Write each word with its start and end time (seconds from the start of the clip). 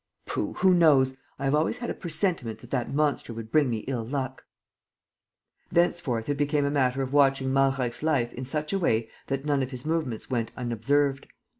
"Pooh, 0.25 0.53
who 0.53 0.73
knows? 0.73 1.15
I 1.37 1.45
have 1.45 1.53
always 1.53 1.77
had 1.77 1.91
a 1.91 1.93
presentiment 1.93 2.57
that 2.57 2.71
that 2.71 2.91
monster 2.91 3.35
would 3.35 3.51
bring 3.51 3.69
me 3.69 3.85
ill 3.87 4.03
luck." 4.03 4.45
Thenceforth 5.71 6.27
it 6.27 6.37
became 6.37 6.65
a 6.65 6.71
matter 6.71 7.03
of 7.03 7.13
watching 7.13 7.53
Malreich's 7.53 8.01
life 8.01 8.33
in 8.33 8.43
such 8.45 8.73
a 8.73 8.79
way 8.79 9.11
that 9.27 9.45
none 9.45 9.61
of 9.61 9.69
his 9.69 9.85
movements 9.85 10.27
went 10.27 10.51
unobserved. 10.57 11.27